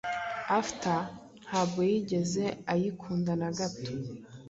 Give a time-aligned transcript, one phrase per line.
[0.59, 0.83] aft
[1.45, 3.89] ntabwo yigeze ayikunda na gato.